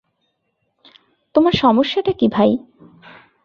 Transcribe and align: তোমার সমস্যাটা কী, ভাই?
তোমার 1.35 1.53
সমস্যাটা 1.53 2.11
কী, 2.11 2.27
ভাই? 2.27 2.51